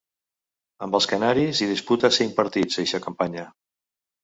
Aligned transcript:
Amb 0.85 0.97
els 0.99 1.07
canaris 1.11 1.61
hi 1.65 1.69
disputa 1.73 2.13
cinc 2.17 2.35
partits 2.41 2.83
eixa 2.87 3.03
campanya. 3.07 3.47